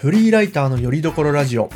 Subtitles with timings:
[0.00, 1.68] フリーライターのよりどころラジオ。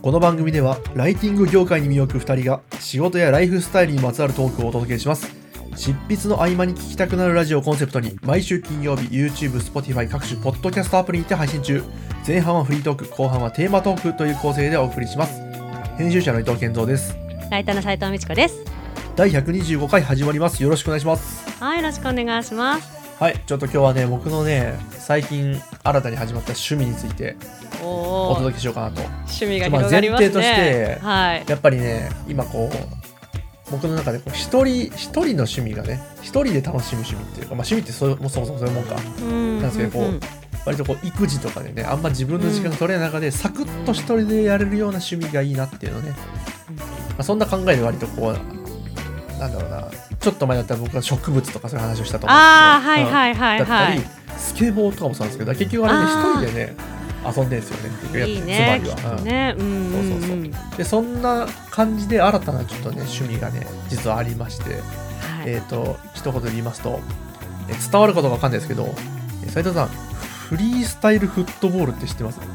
[0.00, 5.26] この番組ではライティング業界に身を置く2人が仕事やライフスタイルにまつわるトークをお届けします。
[5.74, 11.82] 執筆の合間に聞きたくなるラジオをコンセプトに毎週金曜日 YouTube、Spotify 各種ポッドキャストアプリにて配信中。
[12.24, 15.40] 前半はフリートーク後半はテーマトークという構成でお送りします。
[15.96, 17.16] 編集者の伊藤健三です。
[17.50, 18.54] ライターの斉藤美智子です。
[19.16, 20.62] 第125回始まります。
[20.62, 21.44] よろしくお願いします。
[21.58, 22.97] はい、よろしくお願いします。
[23.18, 27.36] はいちょっと今日はね僕のね最近新たに始まった趣味について
[27.82, 29.00] お届けしようかなと。
[29.02, 30.18] 趣味が広がりますね。
[30.18, 31.44] まあ前提としてはい。
[31.48, 38.96] やっぱりね今こう僕の中でこう一人一人の趣味がね一人で楽しむ趣味っていうか、まあ、趣味ってそもうそもそもそういうもんか。
[39.20, 39.60] うん。
[39.60, 40.20] なんですけどこううん
[40.64, 49.88] 割とこう育児とかでねあんま自分の時間が取れない中でサクッと一人でやれるような趣味がいいなっていうのね、まあ、そんな考えで割とこうなんだろうな
[50.20, 54.08] ちょっと前だったら僕は植物とかそういう話をしたと思うんああ、はいですけどはいはいだったりはい。
[54.38, 56.76] スケボーとかもそうなんですけど結局あれね一人でね
[57.24, 60.50] 遊んでんですよねっていいね、きっつまりは、うんそうそうそううん。
[60.76, 64.80] でそんな感じで新たなちょっとね趣味がね実はありまして、はい。
[65.46, 67.00] えっ、と一言で言いますと
[67.68, 68.94] え伝わるかどうかわかんないですけど
[69.44, 72.38] え斉藤さんフリースタイルフットボールって知ってます？
[72.38, 72.46] わ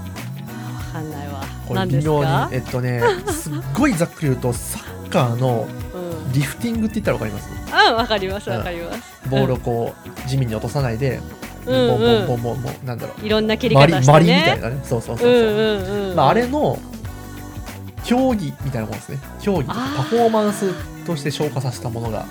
[0.93, 1.43] かんないわ。
[1.67, 2.49] これ微妙にか？
[2.51, 5.82] えっとねすっごいざっくり言うとサッカーのうん。
[6.33, 7.49] リフティングって言ったらわかります？
[7.71, 9.29] あ、わかりますわかります。
[9.29, 11.19] ボールをこう地面に落とさないで、
[11.65, 11.87] うん。
[11.89, 13.25] ボンボンボンボンボンなんだろう。
[13.25, 14.61] いろんな切り方してマリみたいね。
[14.61, 14.81] なね。
[14.83, 16.15] そうそうそうそう、うんうんうん。
[16.15, 16.77] まあ、あれの
[18.03, 19.19] 競技みたいなもんですね。
[19.41, 20.73] 競技パフォーマンス
[21.05, 22.25] として消化させたものが、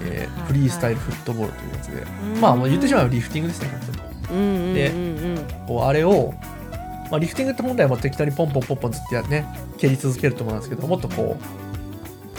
[0.00, 2.02] えーはいフリースタイルフットボールというやつで、
[2.34, 2.40] うん。
[2.40, 4.40] まあもう言ってしまえばリフティングですね本当に。
[4.40, 5.66] うんうんでうんうん。
[5.66, 6.34] こうあれを、
[7.10, 9.46] まあ、リフティングって本来は適当にポンポンポンポンずっとやね
[9.78, 11.71] 蹴り続けると思うんですけどもっとこう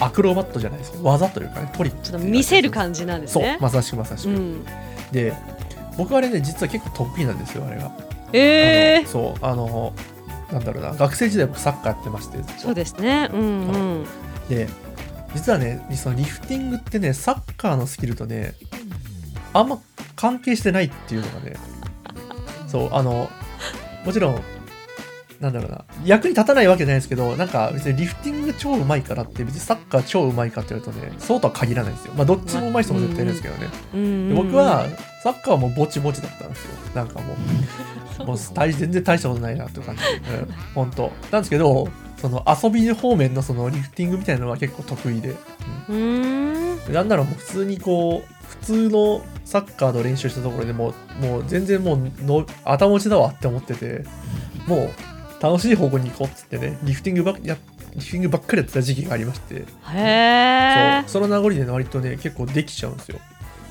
[0.00, 3.58] アクロバットじゃないですけど技というかねトリックちょっと見せる感じなんですそうね。
[3.60, 4.64] まさしくまさしく、うん。
[5.12, 5.32] で
[5.96, 7.92] 僕あれね実は結構得意なんですよあれが、
[8.32, 9.08] ええあの。
[9.08, 9.92] そうあの
[10.52, 13.30] なんだろうな学生時代僕サッカーやってましてそうですね。
[13.32, 14.06] うんうん。
[14.48, 14.68] で
[15.34, 18.54] 実はねそのリフティングってねサッカーのスキルとね
[19.52, 19.80] あんま
[20.16, 21.56] 関係してないっていうのがね
[22.68, 23.28] そうあの
[24.04, 24.40] もちろん
[25.40, 25.84] なんだろうな。
[26.04, 32.14] 役に立たないわけじゃないですけどなんか別にリフティング超うまいからって別にサッカー超うまいかって言われるとねそうとは限らないんですよ。
[32.14, 34.86] まあどっちもうまい人も絶対いるんですけどね、で僕は
[35.22, 36.70] サッカーはもうぼちぼちだったんですよ。
[36.94, 37.34] なんかも
[38.20, 41.12] う もう大全然大したことないなっていう感じ、うん、本当。
[41.30, 41.88] なんですけど
[42.20, 45.94] その遊び方面のそのリフティングみたいなのは結構得意で、うー
[46.90, 46.92] ん。
[46.92, 54.04] なんならもう普通にこう普通のサッカーの練習したところでもうもう全然もうの頭打ちだわって思ってて
[54.66, 54.90] もう
[55.44, 57.58] 楽しい方向に行こうっつってねリフティングばっや
[57.94, 61.02] リフティングばっかりやってた時期がありまして、へえ。
[61.02, 63.20] そうその名残でね割とね結構できちゃうんですよ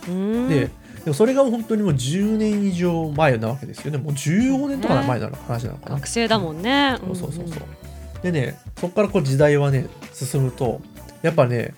[0.07, 0.69] うんで、
[1.03, 3.97] でもそれが本当にもう10年以上前なわけですよね。
[3.97, 5.95] もう15年とか前なの話なのかな。
[5.95, 6.97] 学生だもんね。
[6.99, 7.63] そうそうそうそう。
[8.21, 10.79] でね、そこからこう時代はね、進むと、
[11.21, 11.73] やっぱね、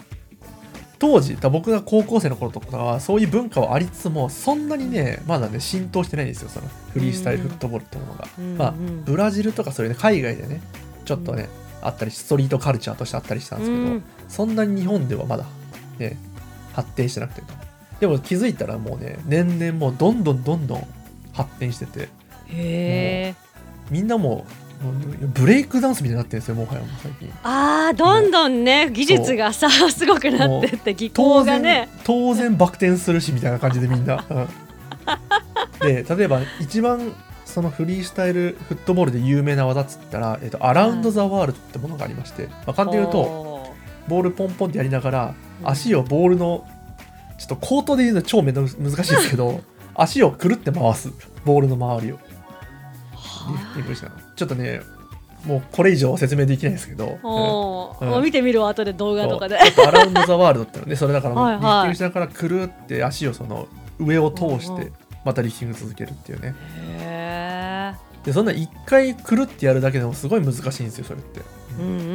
[1.06, 8.28] 当時、だ僕が高校生の頃とかは、そういう文化はありつつも、そんなにね、まだね、浸透してないんですよ、そのフリースタイルフットボールってものが。
[8.58, 8.74] まあ、
[9.06, 10.62] ブラジルとかそういうね、海外でね、
[11.06, 11.48] ちょっとね、
[11.82, 14.04] あったり、ストリートカルチャーとしてあったりしたんですけど、うん。
[14.28, 15.46] そんなに日本ではまだ
[16.00, 16.18] ね
[16.74, 17.44] 発展してなくて
[18.00, 20.88] でも気づいたらもうね年々もうどんどんどんどん
[21.34, 22.10] 発展してて。
[22.48, 23.36] へえ。
[23.90, 24.65] みんなもう
[25.34, 27.32] ブレイクダンスみたいになってるんですよもはや最近。
[27.44, 31.90] ああ、どんどんね、技術がさ、すごくなってって、技当然、巧がね。
[32.04, 34.48] 当然バク転するしみたいな感じでみんな、うん。
[35.80, 37.14] で例えば一番
[37.46, 43.76] そのフリースタイルフットボールで有名な技っつったら、えっと、アラウンド・ザ・ワールドってものがありまして、まあ、簡単に言うとお
[44.08, 45.70] ボールポンポンってやりながらうん。
[45.70, 46.68] 足をボールの
[47.38, 49.62] ちょっと口頭で言うの超難しいですけど
[49.96, 51.10] 足をくるって回す。
[51.46, 52.20] ボールの周りを
[53.52, 54.10] リフティングした。
[54.10, 54.82] のちょっとね
[55.46, 58.10] もうこれ以上は説明できないですけど、うん。
[58.10, 59.58] もう見てみるわ後で動画とかで。
[59.58, 63.68] アラウンド・ザ・ワールドってのね それだからもうリフティングしながらくるって足をその
[64.00, 64.92] 上を通して
[65.24, 66.56] またリフティング続けるっていうね。
[67.00, 67.94] へ
[68.24, 71.42] でそんな一回くるってやるだけでもすごい難しいんですよそれって、
[71.80, 72.06] えうんうんうんう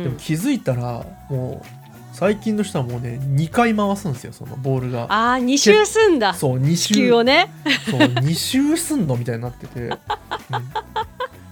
[0.00, 0.02] ん。
[0.04, 1.79] でも気づいたらもう
[2.12, 5.04] 最近の人はもうね2回回すんですよそのボールが。
[5.04, 6.34] ああ2周すんだ。
[6.34, 7.12] そう2周。
[7.12, 7.50] をね。
[7.90, 9.98] そう2周すんのみたいになってて、うん。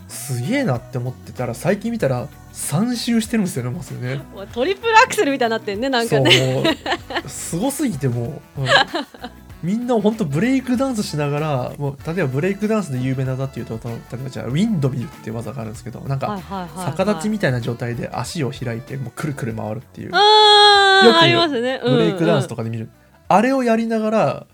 [0.09, 4.23] すげえなって思ってたら最近見たら3周してるんですよねもうそれね。
[4.35, 6.77] もうトリプルアクセルみたいになってんねなんかね。
[7.23, 8.67] そうすごすぎてもう、うん
[9.63, 16.39] みんな本当ブレイクダンスしながらもう例えばブレイクダンスで有名な技っていうと例えばじゃあウィンドミルっていう技があるんですけどなんか
[16.77, 20.11] 逆立ちみたいな状態で足を開いてもうくるくる回るっていう。
[20.15, 21.81] あよくーありますね。
[21.83, 22.91] ブレイクダンスとかかで見る、
[23.29, 24.47] あれをやりながら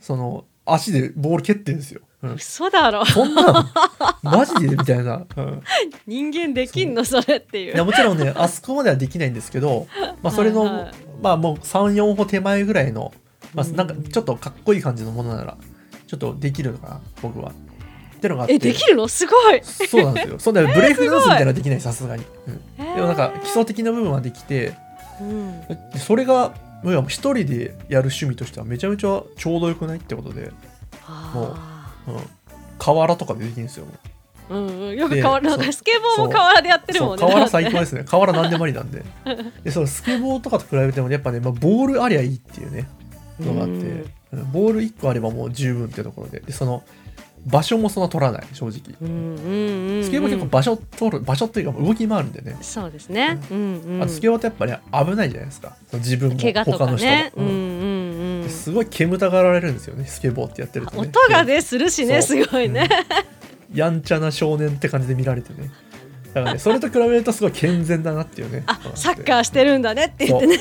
[0.00, 2.02] その足でボール蹴ってるんですよ。
[2.22, 3.04] うん、嘘だろ。
[3.06, 3.64] そんなの
[4.22, 4.68] マジで？
[4.68, 5.62] みたいな、うん、
[6.06, 7.04] 人間できんの？
[7.04, 7.74] それっていう。
[7.74, 9.86] いやもちろんねあそこまではできないんですけど、
[10.22, 10.92] まあ、それの、はいはい。
[11.22, 13.12] まあもう34歩手前ぐらいの、
[13.54, 15.56] まあ、うんなんかちょっとかっこいい感じのものなら
[16.06, 17.52] ちょっとできるのかな僕は。
[18.18, 18.54] ってのがあって。
[18.54, 19.08] えできるの？
[19.08, 19.62] すごい。
[19.62, 20.38] そうなんですよ。
[20.40, 22.24] そうだよ、ブレイクダンスみたいなのはできない、さすがに。
[22.46, 22.60] うん。
[22.78, 22.94] えー。
[22.96, 24.74] でもなんか基礎的な部分はできて、
[25.20, 25.60] うん。
[25.68, 26.54] でそれが
[27.08, 30.50] 一人でやる趣味としてはめちゃめちゃちょうどよくないってことで、
[31.06, 32.16] あうん、
[32.78, 33.86] 河原とかでできるんですよ。
[34.50, 34.58] ーう。
[34.58, 34.96] んうん。
[34.96, 35.66] よくで変わるなんそう。
[35.66, 37.18] かスケボーも河原でやってるもんね。
[37.20, 37.28] そう。
[37.28, 38.04] 河原最高ですね。
[38.04, 39.04] 河原何でもありなんで。
[39.62, 42.88] で、そのスケボーとかと比べてもやっぱね、まあ、ボールありゃいいっていうね、
[43.40, 44.04] のがあって、うん
[44.52, 46.84] ボール1個あればもう十分ってところで、でその
[47.46, 48.94] 場所もそんな取らない、正直。
[49.00, 52.58] うんうんうんスケボー結構場所取る、場所っていうか動き回るんでね。
[52.60, 54.72] そうですねうんうんあとスケボーってやっぱり
[55.06, 55.76] 危ないじゃないですか。
[55.94, 56.96] 自分も他の人も。
[56.96, 61.08] ねうんうんうんうんすごい煙たがられるんですよね、スケボーってやってると、ね。
[61.08, 62.86] 音がねするしねすごいね
[63.72, 65.70] やんちゃな少年って感じで見られてね。
[66.34, 68.62] だからね、それと比べるとすごい健全だなっていうね。
[68.66, 70.58] あサッカーしてるんだねって言ってね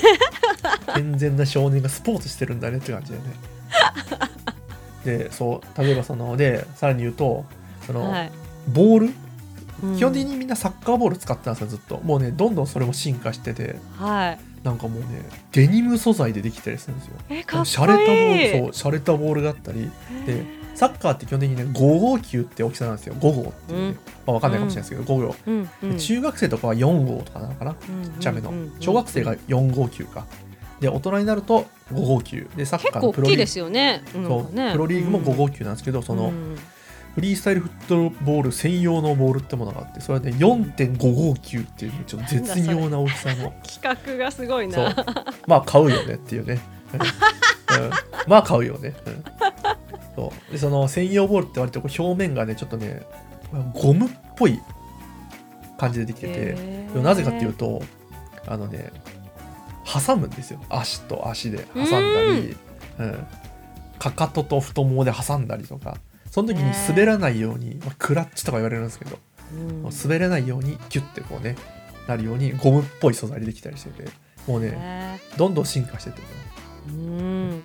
[0.95, 3.23] 健全な少年がスポーツしてるんだねって感じでね。
[5.05, 7.45] で、そう、例えばその、で、さらに言うと、
[7.85, 8.31] その、はい。
[8.67, 9.13] ボール、
[9.83, 9.97] うん。
[9.97, 11.99] 基本的にみんなサッカーボール使ってたんですよ、ずっと。
[12.03, 15.07] もうね、どんどんそれも進化してて、はいなんかもうね、
[15.53, 17.13] デニム素材でできたりするんですよ。
[17.29, 17.73] えかっこいい。
[17.73, 19.89] 洒落たボール、そう、洒落たボールがあったり、
[20.25, 20.43] で、
[20.75, 23.87] サッカーって基本的にね、5号球って大きさなんですよ、5号っていうね。
[23.87, 23.93] うん。
[23.93, 23.97] ま
[24.27, 25.35] あ、わかんないかもしれないですけど、5号。
[25.83, 27.79] うん中学生とかは4号とかなのかな、ちっ
[28.19, 28.51] ちゃめの。
[28.81, 30.25] 小学生が4号球か。
[30.81, 32.47] で大人になると5号球。
[32.55, 33.47] でサッ結カーのプロリーグ。
[33.47, 34.03] すよね。
[34.53, 34.71] ね。
[34.73, 35.37] プロリーグも5うん。
[35.37, 36.57] 号球なんですけど、そのうん
[37.17, 43.55] フリースタイルフットボール専用のボールってものがあってそれはね4.5号球っていうねちょっと絶妙な大きさの。
[43.65, 44.95] 企画がすごいな。
[45.47, 46.59] まあ買うよねっていうね、
[46.93, 47.85] うん。
[47.85, 47.91] うん。
[48.27, 49.23] まあ買うよね、うん。
[50.15, 50.51] そう。
[50.51, 53.01] でその専用ボールって割とこう表面がねちょっとね
[53.73, 54.61] ゴムっぽい
[55.79, 57.81] 感じでできてて、なぜかっていうと
[58.45, 58.91] あのね
[59.91, 60.61] 挟むんですよ。
[60.69, 62.55] 足と足で挟んだり、
[62.99, 63.27] うん。
[63.97, 65.97] かかとと太ももで挟んだりとか
[66.37, 69.17] その時に滑らないように、まあ、クラッチとか言われるんですけど、
[69.53, 69.89] うん。
[69.89, 71.55] 滑れないようにキュッてこうね
[72.07, 74.07] なるようにゴムっぽい素材でできたりしてて
[74.45, 77.63] もうねへどんどん進化しててーうん。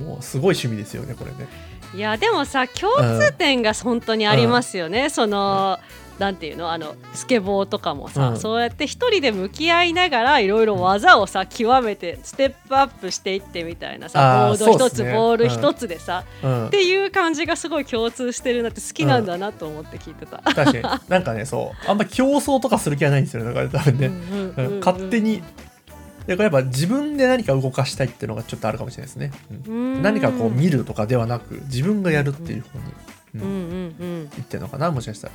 [0.00, 1.48] もうすごい趣味ですよねこれね。
[1.94, 5.78] いやでもさ共通点が本当にありますよね、その、
[6.18, 8.38] なんていうのあのスケボーとかもさ、うん。
[8.38, 15.12] そうやって一人で向き合いながらいろいろ技をさ極めてステップアップしていってみたいなさボード一つ、ね。
[15.12, 16.66] ボール一つでさ、うん。
[16.68, 20.38] っていう感じがすごい共通してるなって好きなんだなと思って聞いてた。
[20.38, 21.00] 確かに。
[21.08, 21.90] なんかねそう。
[21.90, 25.42] あんま競争とかする気はないんですよねだから多分ね、うんうんうんうん勝手に
[26.28, 29.32] でこれやっぱ自分で何か動かしたいっていうのがちょっとあるかもしれないですね、
[29.66, 29.94] うん。
[29.94, 30.02] うん。
[30.02, 32.84] 何かこう見るとかではなく自分がやるっていう方に、
[33.34, 33.40] うん。
[33.40, 34.30] うんうんうん。
[34.30, 35.34] 言ってるのかなもしかしたら。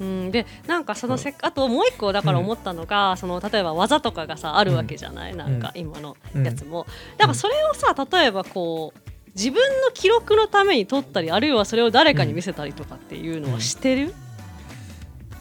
[0.00, 6.86] うん、でなんかそのせ、あともう一個だから思ったのが、その例えば技とかがさあるわけじゃない、なんか今のやつも、
[7.18, 9.00] だからそれをさ例えばこう
[9.34, 14.14] 自分の記録のために撮ったりあるいはそれを誰かに見せたりとかっていうのはしてる、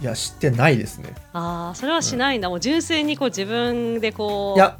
[0.01, 1.15] いや知ってないですね。
[1.31, 4.77] ああそれはしないんだ、もう純粋にこう自分でこういや。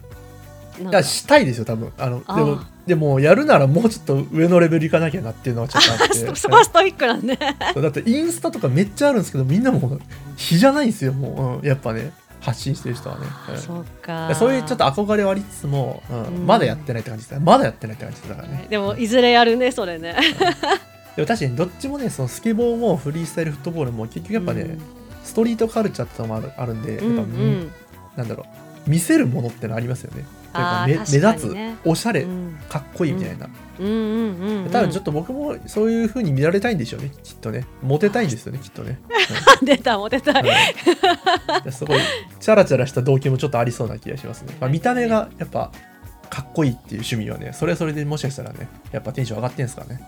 [0.77, 1.94] いやしたいですよ多分。
[1.98, 6.15] あのでもでもやるならもうちょっと上のレベルいかなきゃなっていうのはちょっとあって。
[6.15, 7.36] そそこはストイックなんで。
[7.38, 10.00] だってインスタとかめっちゃあるんですけどみんなもう
[10.38, 13.58] 日じゃないんですよもう、うんやっぱね発信してる人はね、うん。
[13.60, 14.34] そうか。
[14.34, 16.48] そういうちょっと憧れはありつつも、うんうん。
[16.48, 18.65] まだやってないって感じですねまだやってないって感じですだからね。
[18.67, 20.15] でもいずれやるねそれね。
[21.15, 24.81] でも確かにどっちもねそのスケボーもフリースタイルフットボールも結局やっぱね、うん。
[25.24, 27.72] ストリートカルチャーってのもあるあるんで、うんやっぱ、うん
[28.15, 28.46] なんだろ
[28.88, 28.89] う。
[28.89, 31.15] 見せるものってのありますよねか目目立
[31.50, 32.58] つおしゃれ、うん。
[32.70, 33.86] かっこいいみたいな、うん。
[33.86, 34.70] うんうんうん。
[34.72, 37.65] 多分ちょっと僕もそういう風に見られたいんでしょうねきっとね。
[37.82, 39.00] モテたいんですよねきっとね、
[39.62, 40.44] 出たモテたい、
[41.65, 41.72] うん。
[41.72, 42.00] すごい
[42.39, 45.72] チャラチャラした動機もちょっとありそうな気がしますね、まあ、見た目がやっぱ
[46.29, 50.01] かっこいいっていう趣味はねそれはそれでもしかしたらねやっぱテンション上がってんすかね。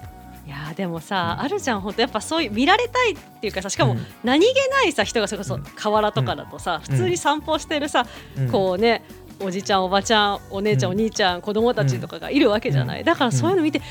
[0.45, 5.63] いやーでもさ、あるじゃん本当やっぱそういう見られたいっていうかさしかもうん何気ないさ人がそれこそうん。
[5.63, 8.07] 河原とかだとさ、普通に散歩してるさ、
[8.37, 8.51] うん。
[8.51, 9.03] こうね
[9.43, 13.05] おじちゃんおばちゃんお姉ちゃん、うんお兄ちゃん子供たちとかがいるわけじゃない、うん。
[13.05, 13.85] だからそういうの見て、わ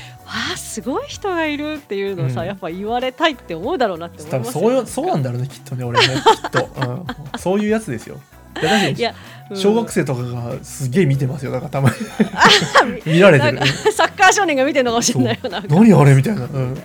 [0.53, 6.69] あすごい人がいるっていうのをさ、うんやっぱ言われたいって思うだろうなって思い多分ますそういうそうなんだろうねきっとね俺ねきっと、
[7.33, 8.19] うん、 そういうやつですよ。
[8.95, 9.15] いや
[9.55, 11.95] 小学生とかがすげえ見てますよだからたまに。
[13.05, 13.59] 見られてる。
[13.91, 16.83] サッカー少年が見てるのかもしれないよな何あれみたいな、うん、や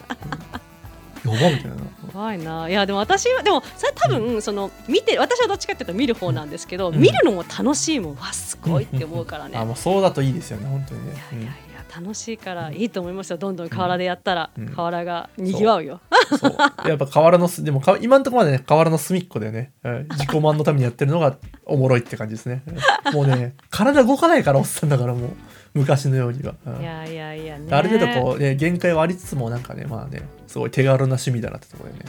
[1.24, 1.76] ばみたいな
[2.16, 2.66] 怖いな。
[2.66, 6.98] いやでも私はでもそれ多分その見て私はどっちかっていうと見る方なんですけど、うん。
[6.98, 11.50] 見るのも楽しいもんわすごいって思うからね、 あもうそうだといいですよね本当にね、いやいや
[11.94, 13.36] 楽しいからいいと思いますよ。
[13.36, 14.68] どんどん河原でやったら、うん。
[14.68, 16.00] 河原がにぎわうよ、
[16.38, 16.88] そう。
[16.88, 20.06] やっぱ河原のすでもか今んところまでね河原の隅っこでね、うん。
[20.12, 22.62] 自己満のためにやってるのがおもろいって感じですね。
[22.66, 23.14] うん。
[23.14, 25.30] もうね体動かないからおっさんだからもう
[25.76, 26.80] 昔のようには、うん。
[26.80, 27.68] いやいやいやね。
[27.70, 32.04] ある程度こうね限界はありつつもなんかねまあねすごい手軽な趣味だなってところでね。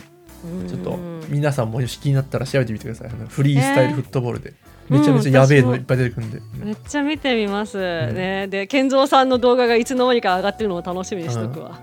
[0.46, 0.98] うんちょっと
[1.30, 3.10] 皆さんもし気になったら調べてみてください。
[3.28, 4.54] フリースタイルフットボールで。
[4.90, 8.48] めちゃめちゃやべえのいっぱい出てくるんで、めっちゃ見てみます、ね。
[8.48, 11.82] で健三さんの動画がいつの間にか上がってるのを楽しみにしとくわ、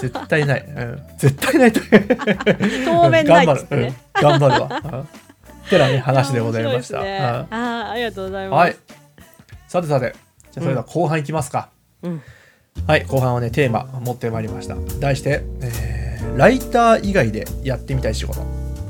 [0.00, 1.80] 絶対ない、うん、絶対ないと。
[2.86, 5.06] 当面ないっつってうんね、頑張る、うん、頑張るわ、うん、っ
[5.68, 7.18] てなね話でございました、ね。
[7.18, 8.76] あーありがとうございます、はい。
[9.66, 10.14] さてさて
[10.54, 11.70] じゃあそれでは後半いきますか、
[12.02, 12.22] うん。
[12.86, 14.76] はい後半はねテーマ持ってまいりました。
[15.00, 18.40] 題して、えーライター以外でやってみたい仕事。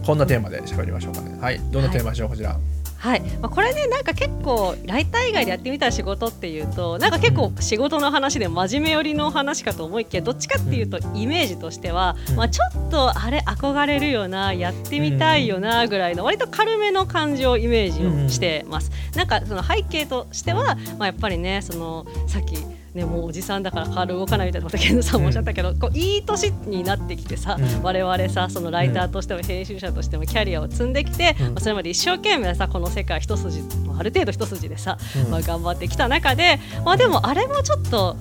[0.05, 1.39] こんなテーマで喋りましょうかね。
[1.41, 2.59] はいどんなテーマでしょう、こちら
[3.05, 12.37] はい、まあ、これねなんか結構ライター以外でやってみたい仕事っていうとなんか結構仕事の話で真面目寄りの話かと思いきやどっちかっていうとイメージとしては、うん。
[12.37, 18.91] まあ、ちょっとあれ憧れるよなやってみたいよなぐらいの割と軽めの感じをイメージをしてます。
[19.15, 22.57] なんかその背景としては、まあ、やっぱりねそのさっき
[22.95, 27.83] ね、もうおじさんだから体動かないみたいなこと健さんもおっしゃったけど、こういい年になってきてさ、うん。
[27.83, 31.47] 我々さそのライターとしても編集者としてもキャリアを積んできて、うん。
[31.47, 35.31] まあそれまで一生懸命さこの世界一筋まあある程度一筋でさ、うん。
[35.33, 38.17] まあ、頑張ってきた中で、まあ、でもあれもちょっと。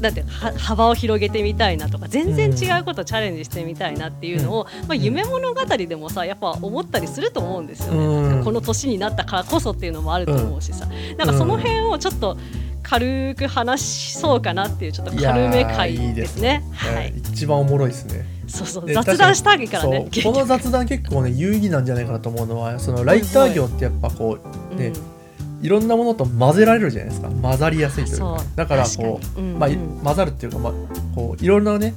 [0.00, 10.86] だっては幅を広げてみたいなとか全然違うことチャレンジしてみたいなっていうのを、まあ、夢物語でもさやっぱ思ったりすると思うんですよね、この年になったからこそっていうのもあると思うしさ、
[11.16, 12.36] なんかその辺をちょっと
[12.82, 16.60] 軽く話しそうかなっていうちょっと軽め会いやーいいでですすね。
[16.60, 16.64] ね。
[16.72, 18.24] はい、一番おもろいですね。
[18.46, 20.08] そうそうで雑談したいからね。
[20.24, 24.38] この雑談結構ね有意義なんじゃないかなと思うのはそのライター業ってやっぱこ
[24.72, 24.92] うね、
[25.60, 27.28] いろんなものと混ぜられるじゃないですか。
[27.28, 28.42] 混ざりやすいというか。
[28.54, 29.58] だからこう、うんうん。
[29.58, 30.72] まあ、い混ざるっていうか、まあ、
[31.14, 31.94] こういろんなね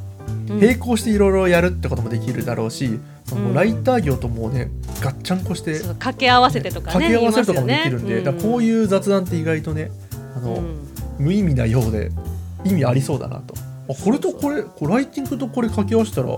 [0.49, 0.59] うん。
[0.59, 3.53] 並行していろいろやるってこともできるだろうし、そのうん。
[3.53, 6.93] ライター業ともうねガッチャンコしてそう掛け合わせてとかね。
[6.93, 9.91] 掛け合わせるとかもできるんで、ねだからこういう雑談って意外とね
[10.35, 10.87] あの、うん。
[11.19, 12.11] 無意味なようで
[12.63, 13.53] 意味ありそうだなと。
[13.89, 16.37] あこれとこれこうライティングとこれ掛け合わせたら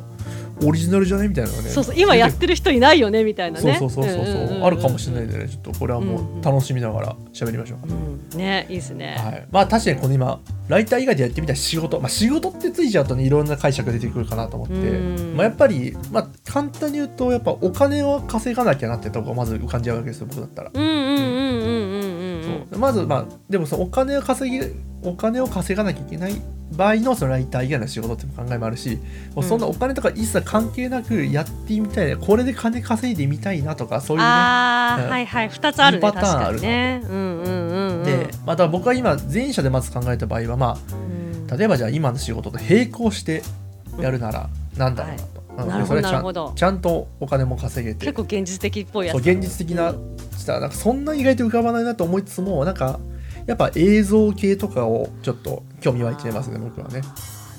[0.66, 1.28] オリジナルじゃね？
[1.28, 1.70] みたいなね。
[1.70, 1.96] そうそう。
[1.98, 3.76] 今やってる人いないよねみたいなね。
[3.80, 5.50] そうそうそうそうあるかもしれないんでね。
[5.50, 7.88] ちょっとこれはもう楽しみながら喋りましょう。
[7.88, 7.94] か、
[8.34, 8.38] うん。
[8.38, 9.16] ねいいですね。
[9.18, 15.36] はい、まあ確かにこの今ライター以外でやってみたい仕事、まあ、仕事ってついちゃうとねいろんな解釈出てくるかなと思って、うん。
[15.36, 20.72] まあ、やっぱり、まあ、簡単に言うとやっぱお金を稼がなきゃなってとこがまず浮かんじゃうわけですよ僕だったら。
[20.74, 22.68] うんうんうんうんうんうんうん。
[22.72, 22.80] そう。
[22.80, 24.66] まずまあでもそのお金を稼ぎ
[25.04, 26.42] お金を稼がなきゃいけない
[26.76, 29.00] 場合のそのライター以外の仕事っていう考えもあるし
[29.36, 35.50] もうそんなお金とか一切関係なくやってみたいこれで金稼いでみたいなとかそういうねはいはい。
[35.50, 37.02] 二つあるねいいパターンあるね。
[37.04, 38.04] うんうんうんうん。
[38.04, 41.48] でまた僕は今前者でまず考えた場合はまうん。
[41.52, 43.44] あ例えばじゃあ今の仕事と並行して
[44.00, 45.70] やるならなんだろうなと、うん。
[45.70, 46.54] なるほどそれはちゃんなるほど。
[46.56, 48.06] ちゃんとお金も稼げて。
[48.06, 49.24] 結構現実的っぽいやつ。
[49.24, 49.94] そう現実的な
[50.38, 53.00] したなんかそんな意外と浮かばないなと思いつつもなんか
[53.46, 57.02] やっぱ映像系とかをちょっと興味湧いちゃいますね僕はね、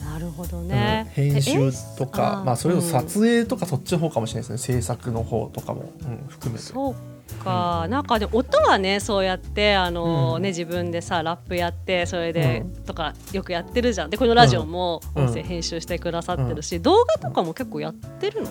[0.04, 0.68] なるほどうん。
[0.68, 1.10] ね。
[1.12, 3.02] 編集とあかーまあそれこそうん。
[3.02, 4.74] 撮影とかそっちの方かもしれないですね。
[4.76, 6.64] 制作の方とかも、うん、含めて。
[6.64, 6.94] そう
[7.42, 10.42] か、なんかでも音はねそうやってあの、うん。
[10.42, 12.84] ね自分でさラップやってそれで、うん。
[12.84, 14.10] とかよくやってるじゃん。
[14.10, 15.24] でこのラジオもうん。
[15.24, 18.50] 音声編集してくださってるし、動画とかも結構やってるの？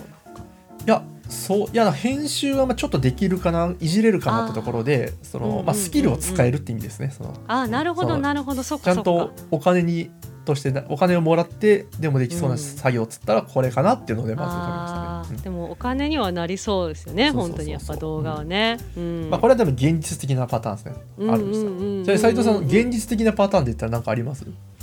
[0.86, 5.66] いやそういや編集はまあちょっとできるかないじれるかなってところでその、うんうんうんうん。
[5.66, 7.34] まあ、スキルを使えるって意味ですねその。
[7.48, 8.62] あなるほどなるほど。
[8.62, 10.10] そっちゃんとお金に
[10.44, 19.02] としてなお金をもらってでもできそううなん作業っつったらこれかなっていうのでまずね、あーでもお金にはなりそうですよね本当にやっぱ動画はね、うん。
[19.22, 19.30] うん。
[19.30, 20.92] まあ、これは多分現実的なパターンですね、
[21.30, 21.70] あるんですよ。
[21.70, 24.44] うんうんうんうんじゃあ斉藤さん現実的なパターンで言ったら何かあります？
[24.46, 24.73] あ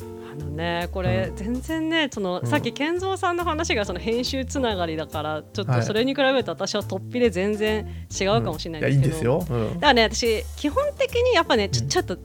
[0.41, 2.47] のねこれ全然ねその、うん。
[2.47, 5.79] さっき健三さんの話がその編集つながりだからちょっはい。
[5.81, 7.87] とそれに比べると私は突飛で全然
[8.19, 9.73] 違うかもしれないですけど、うん。
[9.75, 11.85] だからね私基本的にやっぱねちうん。
[11.85, 12.17] ょちょっと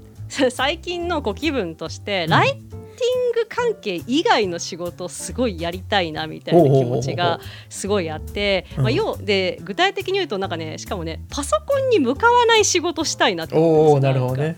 [0.50, 2.60] 最近のこう気分として、ライ
[2.96, 8.82] ティング関係以外の仕事をすごいやりたいなみたいな気持ちがすごいあって、うん。
[8.84, 14.56] まあ、要で具体的に言うとなんかねしかもねパソコンに向かわない仕事したいなって思おおうんですよなるほどね。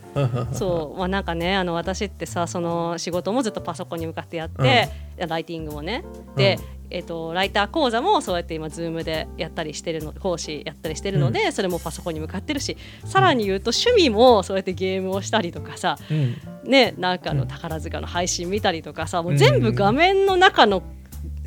[0.52, 0.98] そう。
[0.98, 6.04] まあなんかねあの私ってさその仕事もずっとパソコンに向かってやって、ライティングもね。
[6.36, 6.58] で、
[6.90, 16.16] えっとライター講座もそうやって今 Zoom でやったりしてるの講師やったりしてるので、それもパソコンに向かってるしさらに言うと趣味もそうやってゲームをしたりとかさうん。
[16.16, 16.36] うん
[16.68, 20.82] ねなんかあのうん宝塚の配信見たりとかさもう全部画面の中の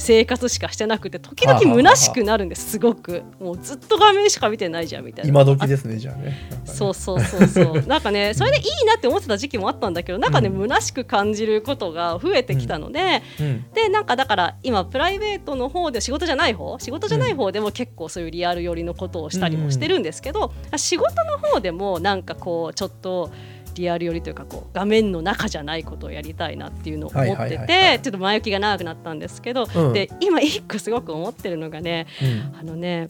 [0.01, 2.71] 生活しかしてなくて時々虚しくなるんです。
[2.71, 3.23] すごく。
[3.39, 5.29] もうずっと画面しか見てないじゃんみたいな。
[5.29, 6.25] 今時ですねじゃあね。
[6.25, 7.83] ねそうそうそうそう。
[7.87, 23.31] なんかねそれでいいなって思ってた時期もあったんだけどなんかね、うん、虚しく感じることが増えてきたので、うん、でなんかだから今プライベートの方で仕事じゃない方仕事じゃない方でも結構そういうリアル寄りのことをしたりもしてるんですけど、うん、仕事の方でもなんかこうちょっと
[23.75, 33.07] リアル寄りというかこう画面の中じゃないことをやりたいなっていうのを思っててちょっと前置きが長くなったんですけど、うん、で今一個すごく思ってるのがね、うん、あのね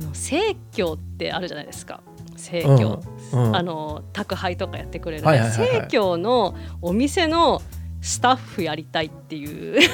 [0.00, 2.00] あの生協ってあるじゃないですか。
[2.36, 7.60] 生協、うん、あの宅配とかやってくれる、生協のお店の
[8.00, 9.82] スタッフやりたいっていう。
[9.82, 9.88] す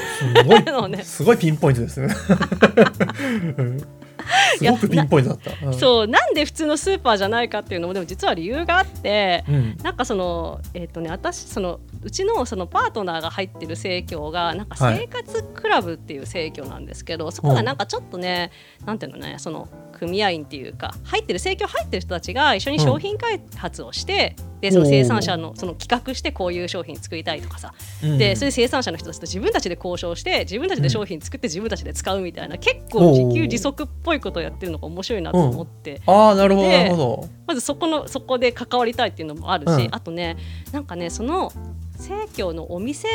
[0.44, 0.88] ごい。
[0.90, 2.14] ね、すごいピンポイントですね
[4.58, 40.36] すごくピンポイントだった、うん、そうなんで普通のスーパーじゃないかっていうのもでも実は理由があって、うん、なんかそのえっ、ー、とね私そのうちのそのパートナーが入ってる生協がなんか生活クラブっていう生協なんですけど、はい、そこがなんかちょっとね、うん、なんていうのねその組合員っていうか入ってる生協入ってる人たちが一緒に商品開発をして、うん、でその生産者のその企画してこういう商品作りたいとかさ、うん、でそういう生産者の人たちと自分たちで交渉して自分たちで商品作って自分たちで使うみたいな、結構自給自足っぽいことをやってるのが面白いなと思って、ああなるほどなるほどまずそこのそこで関わりたいっていうのもあるし、あとね
[40.72, 41.52] なんかねその
[41.96, 43.08] 生協のお店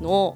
[0.00, 0.34] の、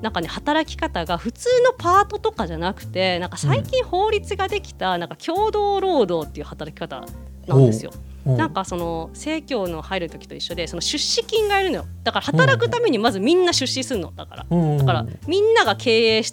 [0.00, 7.04] なんかね働き方が普通のパートとかじゃなくてなんか最近法律ができたなんか共同労働っていう働き方
[7.46, 7.92] なんですよ。
[8.24, 11.86] なんかその生協の入る時と一緒でその出資金がいるのよ。
[12.04, 14.12] だから働くためにまずみんな出資するの。
[14.12, 14.46] だから。
[14.78, 16.32] だからみんなが経営し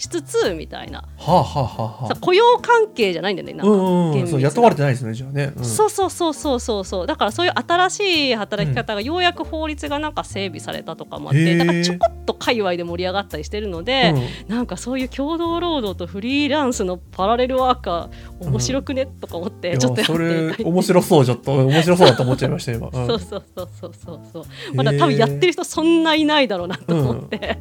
[0.00, 6.84] しつつみたいな、はあはあはあ、雇用関係じゃないんだよねなんか、うんうん、そう雇われてないですねじゃあね、うん、そうそうそうそうそう。
[6.86, 14.14] そうだからそういう新しい働き方がようやく法律がなんか整備されたとかもあって、うん、だからちょこっと界隈で盛り上がったりしてるので、
[14.46, 21.52] うん、なんかそういう共同労働とフリーランスのパラレルワーカー面白くね、とか思ってちょっとやってそれ面白そうちょっと。
[21.70, 24.44] 面白そうだと思っちゃいました今、そうそうそうそうそうそう。
[24.74, 27.58] まだ多分やってる人そんないないだろうなと思って。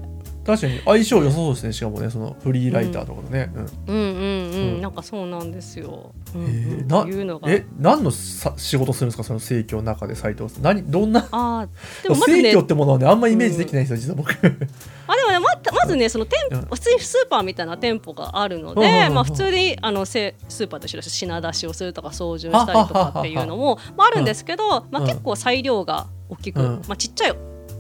[0.50, 4.82] 確かに相性良さそうですねしかもねそのフリーライターとかのね、うん、うんうんうん。
[4.82, 7.52] なんかそうなんですよ、うんうん、えー、いうのが。
[7.52, 9.23] え何のさ仕事するんですか？
[9.23, 10.63] その生協の中で斎藤さん。
[10.63, 11.67] 何どんなあ
[12.04, 14.32] でもまず、ね、生協ってものはねあんまりイメージできないんですよ、実は僕。
[14.32, 27.36] あでもねままずねその店舗普通にスーパーみたいな店舗があるので、まあ、普通にあのスーパーと一緒です品出しをするとか操縦したりとかっていうのもまあ、あるんですけど、まあ、結構裁量が大きく、まあ、ちっちゃい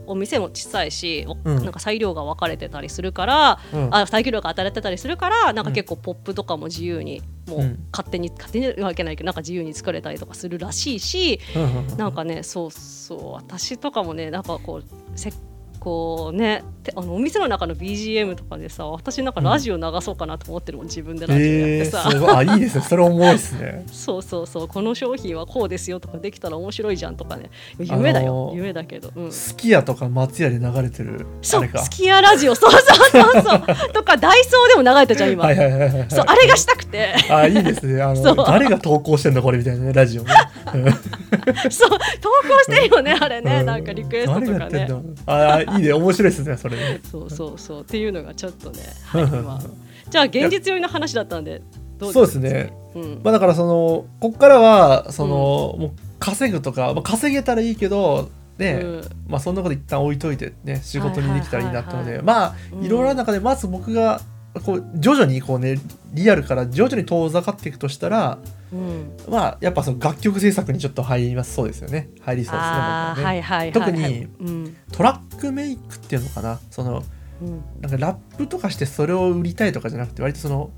[0.09, 14.83] お店も小さいし、うん、なんか裁量が分かれてたりするから、うん、あ裁量が当たれてたりするからなんか結構ポップとかも自由にもう勝手に、勝手にはいけないけどなんか自由に作れたりとかするらしいし、うん、なんかねそうそう私とかもねなんかこう
[15.15, 15.33] せっ
[15.79, 16.63] こうね
[16.95, 22.83] あのお店の中の BGM とかでさ私なんかラジオ流そうかなと思ってるもん、自分でラジオやってさ、えー、 あいいですね。
[22.83, 23.85] それ重いですね。
[23.91, 24.67] そうそうそう。
[24.67, 27.49] この商品はこうですよとかできたら面白いじゃんとかね。
[27.79, 32.55] 夢だよ、あのー、夢だけど、うん、すき家とか松屋で流れてるそうすき家ラジオ。
[32.55, 33.93] そうそうそうそう。
[33.93, 35.45] とかダイソーでも流れたじゃん今。
[35.45, 37.13] はいはいはい、はい、そうあれがしたくて。
[37.29, 38.01] あいいですね。
[38.01, 40.33] あの誰が投稿してんだこれみたいなねラジオね
[41.69, 44.87] そう投稿してるよねあれね、うん、なんかリクエストとかね。
[45.25, 47.01] あいいね面白いですねそれね。
[47.09, 47.81] そうそうそう。
[47.81, 49.61] っていうのがちょっとね、はいまあ、
[50.09, 51.61] じゃあ現実寄りの話だったんで
[51.99, 64.21] そうですね、うん、まあだからそのこっからはその、うん、もう稼ぐとか、まあ、稼げたらいいけどね、うん、まあそんなこと一旦置いといてね仕事にできたらいいなってので、まあいろいろな中でまず僕が
[64.65, 65.79] こう徐々にこうね
[66.13, 68.39] リアルから徐々に遠ざかっていくとしたら、
[68.73, 72.09] うん、まあやっぱその楽曲制作にちょっと入りますそうですよね。
[72.21, 76.59] 入りそうですねね、はいはい、特に、うん、トラックメイクっていうのかな。
[76.71, 77.03] その、
[77.41, 80.71] うん、なんかラップとかしてそれを売りたいとかじゃなくて割とその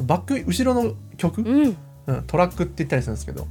[0.00, 1.76] バック後ろの曲、うん。
[2.26, 3.46] トラックって言ったりするんですけど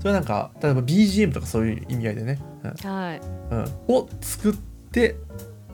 [0.00, 2.40] それなんか例えば BGM とかそういう意味合いでね、
[2.82, 3.20] はい。
[3.52, 4.54] うん、を作っ
[4.90, 5.14] て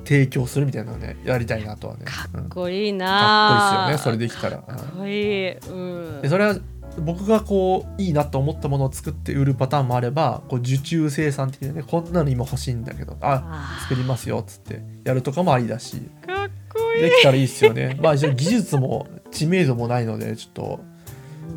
[0.08, 2.06] 提供するみたいなのねやりたいなとはね。
[2.06, 4.58] かっこいいな、うん、かっこいいですよねそれできたら。
[4.62, 6.56] かっこいい、うん、でそれは
[7.00, 15.98] 僕がこういいなと思ったものを作って売るパターンもあればこう受注生産的なねこんなの今欲しいんだけどあ作りますよっつってやるとかもありだし。
[16.26, 17.02] かっこいい。
[17.02, 17.98] できたらいいっすよね。
[18.02, 20.80] まあ技術も知名度もないのでちょっと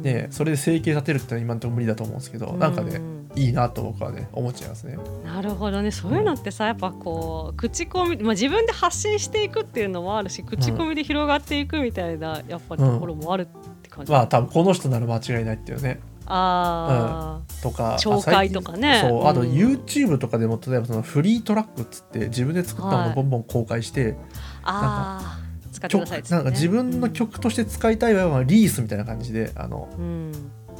[0.02, 3.00] ねそれで生計立てるってのは今のところ無理だと思うんですけど、うん、なんかね
[3.36, 4.98] いいなと僕はね思っちゃいますね。
[5.24, 5.92] なるほどね。
[5.92, 13.46] そういうのってさやっぱこう口コミ、まあ、自分で発信していくっていうのもあるし口コミで広がっていくみたいな、やっぱりところもあるっ
[13.82, 16.00] て感じ、うん、まあ多分この人なら間違いないっていうね。
[16.34, 19.02] あうん、とか紹介とかね。
[19.02, 25.40] そうあと YouTube とかでも例えばそのフリートラックっつって自分で作ったものをボンボン公開して、はい、なんか
[25.72, 26.42] 使ってくださいっつってね。
[26.42, 30.32] 曲なんか自分の曲として使いたい場合はリースみたいな感じであのうん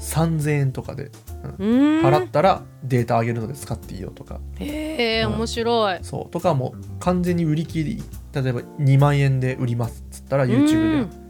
[0.02, 1.12] 3000円とかで
[1.60, 2.02] うん。
[2.02, 5.34] 払ったらデータ上げるので使っていいよとか、へえうん。
[5.36, 6.00] 面白い。
[6.02, 6.32] そう。
[6.32, 11.22] とかもう完全に売り切り例えば2万円で売りますっつったら YouTube で。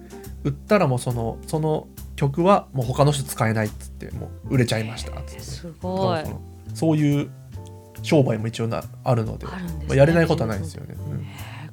[0.44, 5.40] 売ったらもうそのその曲はもう他の人使えないっつってもう売れちゃいましたっつって。
[5.42, 6.24] すとごい。
[6.24, 6.30] か
[6.74, 7.30] そういう
[8.02, 9.46] 商売も一応なあるので。
[9.46, 9.52] ね。
[9.88, 10.96] まあやれないことはないですよね。
[10.98, 11.28] うん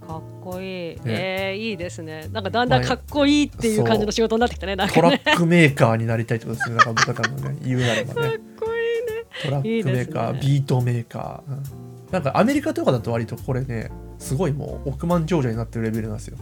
[0.08, 0.66] かっこいい、
[1.04, 2.28] えー、いいですね。
[2.32, 5.00] なんかだんだんまあかっこいいっていう感じの仕事になってきたねなんかね。
[5.02, 6.76] トラックメーカーになりたいってことですね。
[6.76, 8.38] なんか僕方もね、 言うなればかっね。
[8.58, 9.24] こいいね。
[9.42, 10.40] トラックメーカー、いいね。
[10.40, 11.62] ビートメーカー、うん。
[12.10, 16.38] なんかアメリカとかだと割とこれね、すごいもう億万長者になってるレベルなんですよ。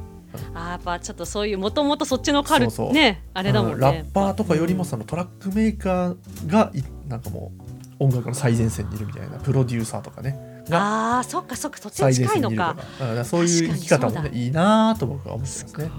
[0.54, 2.92] あーやっぱちょっとそういうもともとそっちのカルそうそう。
[2.92, 7.50] ねあれだもんね、うんラッパーとかよりもうんそのトラックメーカーがいなんかも
[7.98, 10.38] う音楽の最前線にいるみたいなプロデューサーとかね
[10.70, 11.18] が。
[11.18, 12.76] あーそっかそっかそっちに近いのか。
[13.24, 15.90] そういう生き方もねいいなぁと僕は思ってますね。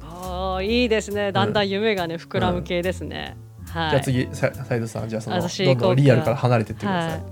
[0.00, 1.32] あーいいですね。
[1.32, 3.36] だんだん夢がね膨らむ系ですね、
[3.70, 3.90] はい。
[3.90, 7.10] じゃあ次さ斉藤さんじゃあその私どんどんかリアルから離れてってください。
[7.10, 7.22] はい。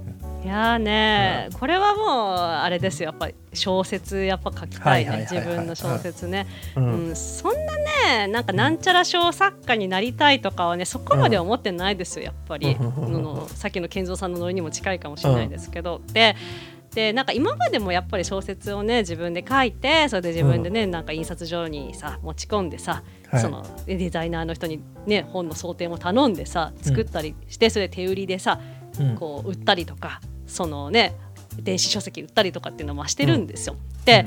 [0.45, 3.11] いやーね、これはもうあれですよ。
[3.11, 5.29] やっぱり小説やっぱ書きたいね。
[5.31, 7.13] 自分の小説ね、ううん。
[7.13, 7.77] んそんな
[8.17, 12.87] ねなんかなんちゃら小作家になりたいとかはねそこまでは思ってないですよやっぱり、うん。
[12.87, 16.35] うんうんうんのさっきの健三さんのノリにも近いかもしれないですけど、で
[16.95, 23.41] でなんか今までもやっぱり小説をね自分で書いてそれで自分でね、なんか印刷所にさ持ち込んでさ、はい。
[23.41, 28.61] そのデザイナーの人にね本の装丁も頼んでさ作ったりして、それで手売りでさ
[29.01, 29.17] うん。
[29.17, 31.15] こう売ったりとかそのね
[31.57, 33.77] 電子書籍売ったりとかっていうのもしてるんですよ。
[34.05, 34.27] で、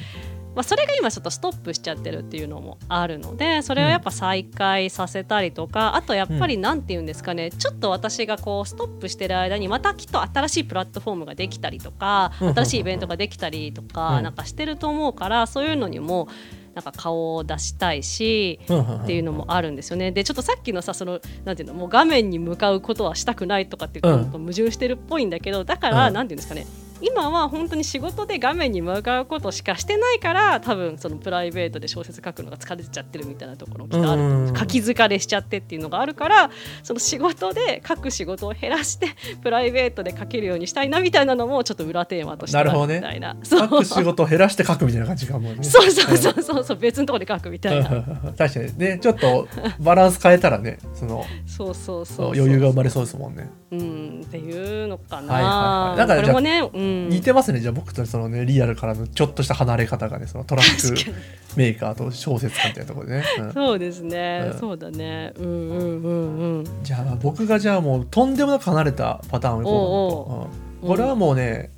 [0.56, 16.28] まあ、それが今ちょっとストップしちゃってるっていうのもあるのでそれをやっぱ再開させたりとか、あとやっぱりなんて言うんですかねちょっと私がこうストップしてる間にまたきっと新しいプラットフォームができたりとかうん新しいイベントができたりとかうんなんかしてると思うからそういうのにも
[16.74, 18.60] なんか顔を出したいし。
[18.68, 20.12] っていうのもあるんですよね。
[20.12, 26.13] でちょっとさっきのさそのなんていうのもう画面に向かうことはしたくないとかっていうと矛盾してるっぽいんだけどだから、うん。
[26.13, 26.65] なんていうんですかね
[27.01, 36.49] 今は本当に仕事で画面に向かうことしかしてないから多分そのプライベートで小説書くのが疲れちゃってるみたいなところもきっとある書き疲れしちゃってっていうのがあるから
[36.84, 39.10] その仕事で書く仕事を減らして
[39.41, 43.36] プライベートで書けるようにしたいなみたいなのもちょっと裏テーマとしてあるなるほどねみたいな。
[43.43, 45.63] そう書く仕事を減らして書くみたいな感じがもうね。
[45.63, 47.89] そうそうそうそうそう別のところで書くみたいな。
[48.38, 49.47] 確かにねちょっと
[49.79, 53.49] バランス変えたらねそのそうそうそうそう余裕が生まれそうですもんね。
[53.71, 55.34] うん、っていうのかな。
[55.34, 57.60] はいはいはいだからこれもね、うん、似てますね。
[57.60, 61.12] じゃあ僕とそのねリアルからのちょっとした離れ方がねそのトラック
[61.58, 63.24] メーカーと小説家みたいなところでね。
[63.39, 63.54] うん。
[63.54, 64.60] そうですね、うん。
[64.60, 65.34] そうだね。
[65.38, 66.65] うんうんうんうん。
[66.84, 70.50] じゃあ僕がじゃあもうとんでもなく離れたパターンをいこうかなと、
[70.82, 70.89] うん。
[70.89, 71.71] これはもうね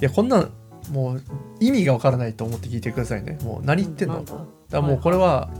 [0.00, 0.50] いやこんなん
[0.90, 1.22] もう
[1.58, 3.38] 意味がわからないと思って聞いてくださいね。
[3.42, 4.20] もう何言ってんの？
[4.20, 4.38] とだ？
[4.38, 5.50] からもうこれは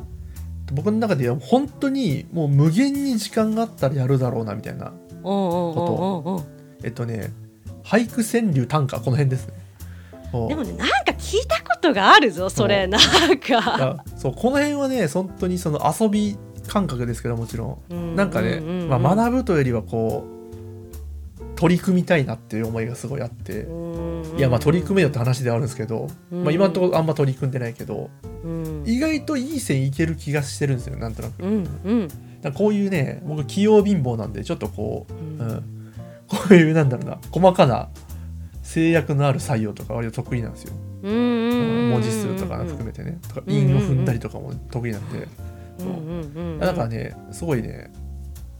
[0.73, 4.93] 僕の中では本当にもう無限に時間があったらやるだろうなみたいな
[5.23, 6.45] おうんうんうんうん。
[6.85, 7.33] えっとね
[7.87, 9.55] 俳句川柳短歌この辺ですね。
[10.33, 13.59] でもね、なんか聞いたことがあるぞ、それ、なんか。
[13.59, 18.17] あそうこの辺はね本当にその遊び感覚ですけどもちろん。
[18.17, 26.45] なんかね、まあ、学ぶというよりはこう取り組みたいなっていう思いがすごいあって、ぶいやまあ取り組めよって話ではあるんですけど、うん。
[26.45, 28.11] まあ、今のところあんま取り組んでないけど
[28.45, 28.83] うん。
[28.85, 31.43] 意外といい線いける気がしてるんですよなんとなく。
[31.43, 32.09] うんうん。
[32.43, 35.76] らこういうね僕器用貧乏なんでちょっとこう、ううんん、
[36.29, 37.89] こういうなんだろうな細かな
[38.63, 40.73] 制約のある採用とか割と得意なんですよ。
[41.03, 43.19] 文字数とか含めてね。
[43.29, 45.29] とか韻を踏んだりとかも得意なんで、
[45.79, 46.59] そう。
[46.59, 47.93] だからねすごいね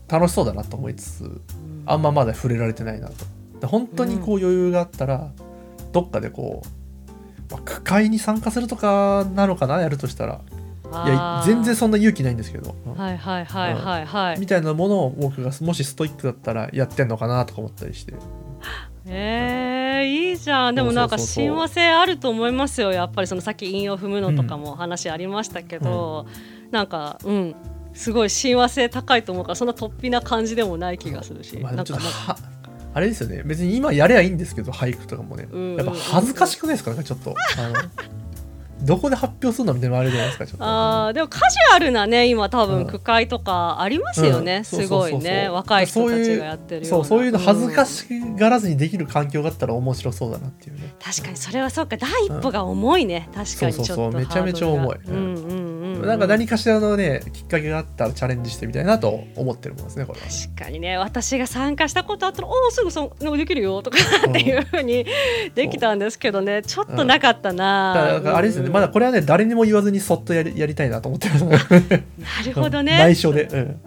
[0.07, 1.41] 楽しそうだなと思いつつ
[1.85, 3.25] あんままだ触れられてないなと。
[3.59, 5.31] で本当にこう余裕があったら、
[5.91, 6.61] どっかでこ
[7.49, 10.41] う、まあ、区会に参加するとかなのかなやるとしたら
[10.91, 14.05] いや全然そんな勇気ないんですけど、うんはいはいはいはい。
[14.05, 18.13] はいみたいなものを僕がもしストイックだったらやってんのかなとか思ったりして。
[19.05, 20.75] えー、いいじゃん。
[20.75, 22.91] でもなんか親和性あると思いますよ。
[22.91, 26.25] やっぱりそのさっき韻を踏むのとかも話ありましたけど、
[26.71, 27.55] なんかうん。
[27.93, 32.37] すごい親和性高いと思うからそんな突飛な感じでもない気がするし、まあ、なんかちょっとは
[32.93, 33.41] あれですよね。
[33.43, 35.47] 別に今やればいいんですけど俳句とかもね。
[35.51, 35.75] うん。
[35.77, 36.91] やっぱ恥ずかしくないですか？
[36.91, 37.33] なんかちょっと。
[37.57, 37.75] あの
[38.81, 40.63] どこで発表するのみたいなのあれじゃないですかちょっと。
[40.63, 42.83] あーでもカジュアルなね今多うん。
[42.83, 44.63] 分区会とかありますよね、うん。
[44.65, 45.49] すごいね。
[45.49, 48.05] 若い人たちがやってるよそうそういうの恥ずかい、し
[48.37, 50.93] がらずにできる環境があったら面白そうだなっていうね。
[51.03, 51.97] 確かにそれはそうか。
[51.97, 54.97] 第一歩が重いね、確かにちょっとそうそうそうめちゃめちゃ重い。
[55.07, 55.19] うんう
[55.53, 55.66] ん
[55.97, 56.07] うんうん。
[56.07, 60.27] なんか何かしらのねきっかけがあったらチャレンジしてみたいなと思ってるものですねこれは。
[60.27, 63.97] 確かにね私が参加したことあったら「おおすぐそなんかできるよ」とか
[64.29, 65.05] っていうふうに
[65.55, 72.97] できたんですけどねちょっとなかったな、だからあれですね、まだこれはね誰にも言わずにそっとやり やりたいなと思ってるなるほどね。
[72.99, 73.79] 内緒で、うん。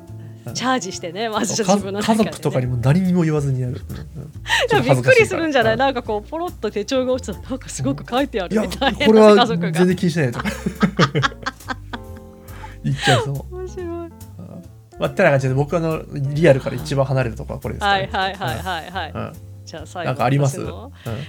[0.54, 3.74] チャージしてねまずか自分のね、家族とかにも誰にも言わずにやる、
[4.82, 10.48] びっくりするんじゃない、恥なんかこうポロッと手帳が落ちたらなんかすごく書いてあるみたいなこれは全然気にしないとか
[12.84, 13.56] 言っちゃいそう。
[13.56, 14.10] 面白い。
[14.98, 19.32] まあ、てな感じで僕あのリアルから一番離れたところはこれですかはねいはいはいはいはい、うん。
[19.64, 20.60] じゃあ最後なんかあります、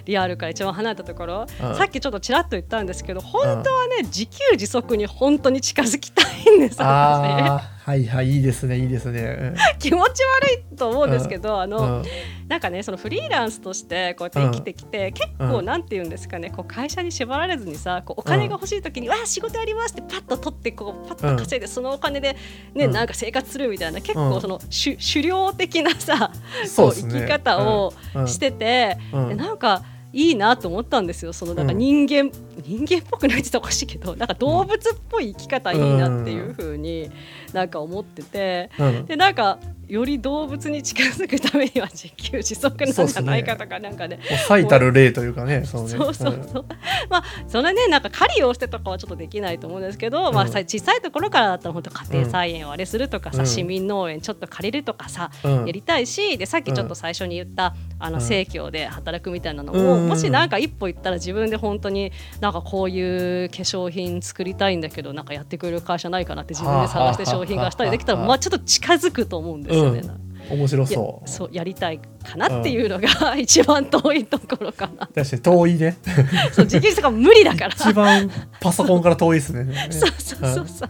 [0.03, 1.75] リアルから一番離れたところ、うん。
[1.75, 6.81] さっきちょっとちらっと言ったんですけど本当はね、自給自足に本当に近づきたいんです私。
[6.81, 9.55] ああはいはいいいですねいいですね。
[9.79, 11.99] 気持ち悪いと思うんですけど、あの、うん。
[11.99, 12.05] うん
[12.51, 15.65] なんかねそのフリーランスとしてこうやって生きてきて、結構うん。
[15.65, 22.35] なんて言うんですかねこう会社に縛られずにさこうお金が欲しい時に「わあ仕事やります」ってパッと取ってこうパッと稼いで、そのお金で
[22.75, 22.91] ね、うん。
[22.91, 24.31] なんか生活するみたいな結うん。
[24.31, 26.29] 構その、狩狩猟的なさ
[26.65, 27.11] そうですね。
[27.13, 28.27] こう生き方をうん。
[28.27, 29.29] してて、うん。
[29.29, 31.33] でなんかいいなと思ったんですよ。
[31.33, 31.77] そのなんかうん。
[31.77, 32.31] 人間、
[32.65, 37.09] 人間っぽくないって言ったらおかしいけどなんか動物っぽい生き方いいなっていうふうに
[37.53, 38.69] なんか思ってて。
[38.77, 39.05] うん。
[39.05, 39.59] でなんか
[39.91, 45.89] より動物に近づくためには自給自足なんじゃないかとかなんかねもう最たる例というかねそのね。
[45.89, 46.65] そうそうそう、
[47.09, 53.45] まあそれねなんか狩りをしてとかはちょっとできないと思うんですけど、まあうんさ小さいところからだったら本当家庭菜園をあれするとかさ、うん。
[53.45, 55.65] 市民農園ちょっと借りるとかさ、うん。
[55.65, 58.21] やりたいしでさっきちょっと最初に言った、あのうん。
[58.21, 69.99] 生協で働くみたいなのを、うんもしなんか一歩行ったら自分で本当になんかこういう化粧品作りたいんだけどなんかやってくれる会社ないかなって自分で探して商品化したりできたらまあちょっと近づくと思うんですよね。
[69.99, 75.07] うん面白そうそうやりたいかなっていうのが、一番遠いところかな。
[75.07, 75.97] 確かに遠いね
[76.51, 77.73] そう自給自足が無理だから。
[77.73, 80.89] 一番パソコンから遠いですね そうそうそうそう。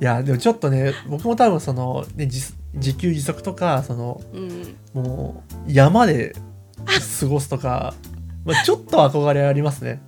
[0.00, 6.34] いやでもちょっとね僕も多分その、ね、自自給自足とかそのうん、もう山で
[7.20, 7.92] 過ごすとか、
[8.46, 10.00] まあ、ちょっと憧れありますね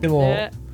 [0.00, 0.65] でもうん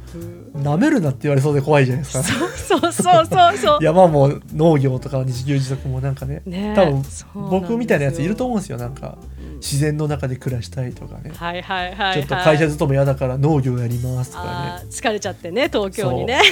[0.55, 3.79] なめるなって言われそうで怖いじゃないですかそうそうそうそうそう。
[3.85, 7.03] 山も農業とか自給自足もなんかねね多分
[7.51, 12.15] 僕みたいなやついると思うんですよなんかうん自然の中で暮らしたいとかねはいはいはい、はい。
[12.15, 16.39] ちょっと会社勤め嫌だから農業やりますとかあー疲れちゃってね東京にね。
[16.39, 16.43] ね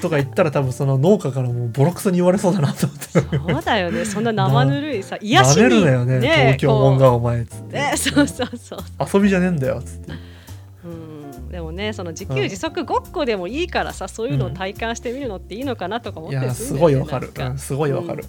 [0.00, 3.04] とか言ったら多分その農家からもうボロクソに言われそうだなと思って
[3.52, 4.04] そうだよね。
[4.04, 8.78] そんな生ぬるいさ癒しになめるなよね東京もんがお前っつって、ねそうそうそう。
[9.14, 10.18] 遊びじゃねえんだよっつってうん、
[11.50, 18.24] でもねその自給自足ごっこでもいいからさ、そういうのを体感してみるのっていいのかなとか思っていやすごいわかる、すごいわかる、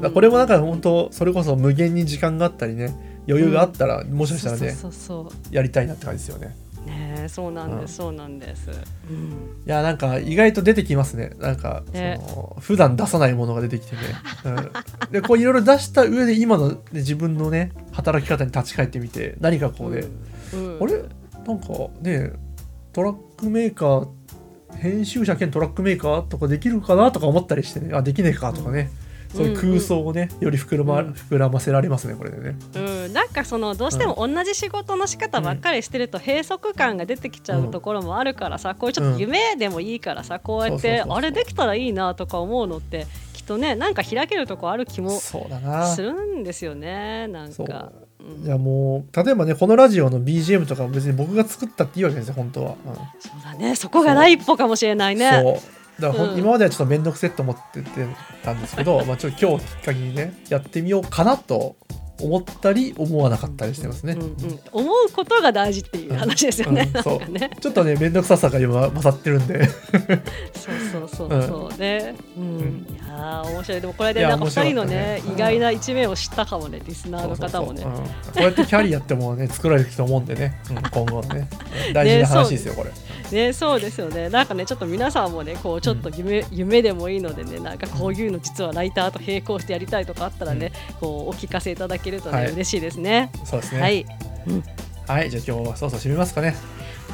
[0.00, 0.12] うん。
[0.12, 6.56] これもなんか本当それこそ無限に時間があったりね余裕があったら、もしかしたらねそうそうそうやりたいなって感じですよね。
[6.86, 8.68] ねえそうなんです、そうなんです、
[9.08, 11.30] うん、いやなんか意外と出てきますね。
[11.38, 14.02] なんかそねの普段出さないものが出てきてね、
[14.44, 20.06] うん、でこういろいろ出した上で今の、ね、自分のね働き方に立ち返ってみて何かこうね、
[20.54, 20.78] うん。
[20.82, 21.04] あれ？
[21.46, 21.68] なんか
[22.00, 22.32] ね
[22.92, 24.08] トラックメーカー
[24.76, 27.94] 編集者兼トラックメーカーとかできるかなとか思ったりしてね。
[27.94, 28.90] あできねえかとかね、
[29.34, 31.10] そういう空想をねより膨らま,、うん。
[31.12, 32.56] 膨らませられますねこれでね。
[32.74, 45.86] うん、なんかそのどうしても同じ仕事の仕方ばっかりしてると閉塞感が出てきちゃうところもあるからさ、こういうちょっと夢でもいいからさこうやってあれできたらいいなとか思うのってきっとねなんか開けるとこある気もそうだな。
[45.86, 47.92] するんですよねなんか。
[48.22, 52.94] うんいやもう例えばねこのラジオの BGM とかも別に僕が作ったっていいわけですよ本当は、うん。
[53.20, 53.76] そうだね。
[53.76, 55.30] そこが第一歩かもしれないね。
[55.42, 55.60] そ
[55.98, 56.02] う。
[56.02, 56.38] だからうん。
[56.38, 57.82] 今まではちょっと面倒くせえと思って
[58.44, 61.76] たんですけどまあちょっと今日きっかけにねやってみようかなと
[62.20, 66.90] 思ったり思わなかったりしてますね、うんうん、思うことが大事っていう話ですよね。
[66.94, 67.02] うん。
[67.02, 67.18] そう。
[67.18, 67.50] なんかね。
[67.60, 69.66] ちょっとね面倒くささが今勝ってるんで。
[69.66, 69.78] そう
[70.92, 71.42] そうそう。
[71.42, 72.14] そうね。
[72.36, 72.44] うん。
[72.44, 72.86] うん。
[72.88, 73.80] いやー面白い。
[73.80, 75.22] でもこれでなんか二人のねね。
[75.34, 77.92] 意外な一面を知ったかもねリスナーの方もねそう。
[77.96, 78.04] そう。
[78.04, 78.08] そううん。
[78.08, 81.48] こうやってキャリアってもうね作られていくと思うんでね、うん今後はね。
[81.92, 82.90] 大事な話ですよこれ。
[83.32, 84.28] ねそうですよね。
[84.28, 93.30] なんかねちょっと皆さんもねこうちょっと夢、夢でもいいのでねなんかこういうの実はライターと並行してやりたいとかあったらね、こうお聞かせいただけるとね、はい嬉しいですね。
[93.44, 94.06] そうですねはい。
[95.06, 96.54] はいじゃあ今日はそうそう締めますかね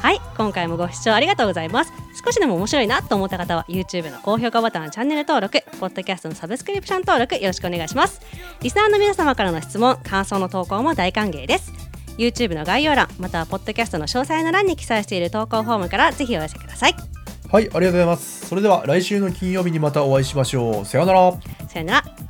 [0.01, 1.91] はい、今回もご視聴ありがとうございます。
[2.23, 8.21] 少しでも面白いなと思った方は YouTube の高評価ボタン、チャンネル登録、Podcast のサブスクリプション登録よろしくお願いします。
[8.61, 11.73] リスナーの皆様からの質問、感想の投稿も大歓迎です。
[12.17, 16.95] YouTube の概要欄、または Podcast の詳細の欄に記載している投稿フォームからぜひお寄せください。
[17.51, 21.33] はいありがとうございますそれでは来週の金曜日にまたお会いしましょうさようなら
[21.67, 22.28] さよなら。